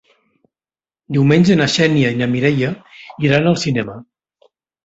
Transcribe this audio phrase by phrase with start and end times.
[1.17, 2.73] Diumenge na Xènia i na Mireia
[3.29, 4.01] iran al cinema.